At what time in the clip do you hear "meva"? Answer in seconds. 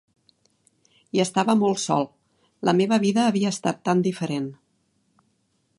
2.81-3.01